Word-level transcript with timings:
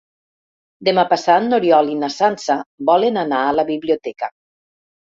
Demà 0.89 1.03
passat 1.11 1.45
n'Oriol 1.51 1.93
i 1.97 1.99
na 2.05 2.11
Sança 2.15 2.57
volen 2.93 3.23
anar 3.29 3.45
a 3.53 3.57
la 3.63 3.71
biblioteca. 3.73 4.35